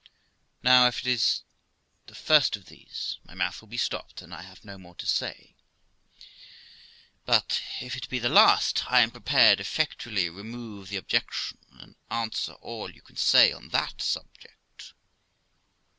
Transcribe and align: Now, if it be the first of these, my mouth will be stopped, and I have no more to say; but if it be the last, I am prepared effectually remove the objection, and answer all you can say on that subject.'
Now, 0.63 0.87
if 0.87 1.05
it 1.05 1.05
be 1.05 1.21
the 2.07 2.15
first 2.15 2.55
of 2.55 2.65
these, 2.65 3.19
my 3.23 3.35
mouth 3.35 3.61
will 3.61 3.67
be 3.67 3.77
stopped, 3.77 4.23
and 4.23 4.33
I 4.33 4.41
have 4.41 4.65
no 4.65 4.79
more 4.79 4.95
to 4.95 5.05
say; 5.05 5.53
but 7.23 7.61
if 7.81 7.95
it 7.95 8.09
be 8.09 8.17
the 8.17 8.27
last, 8.27 8.91
I 8.91 9.01
am 9.01 9.11
prepared 9.11 9.59
effectually 9.59 10.27
remove 10.27 10.89
the 10.89 10.97
objection, 10.97 11.59
and 11.79 11.95
answer 12.09 12.53
all 12.53 12.89
you 12.89 13.03
can 13.03 13.15
say 13.17 13.51
on 13.53 13.69
that 13.69 14.01
subject.' 14.01 14.95